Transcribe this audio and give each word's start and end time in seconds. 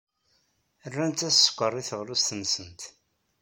Rnant-as 0.91 1.35
sskeṛ 1.37 1.73
i 1.81 1.83
teɣlust-nsent. 1.89 2.81